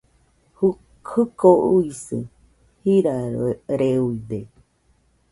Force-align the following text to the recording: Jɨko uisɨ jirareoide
Jɨko 1.09 1.49
uisɨ 1.75 2.17
jirareoide 2.83 4.39